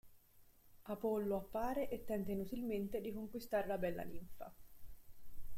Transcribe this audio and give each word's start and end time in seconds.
Apollo 0.85 1.35
appare 1.35 1.87
e 1.87 2.03
tenta 2.05 2.31
inutilmente 2.31 3.01
di 3.01 3.13
conquistare 3.13 3.67
la 3.67 3.77
bella 3.77 4.01
ninfa. 4.01 4.51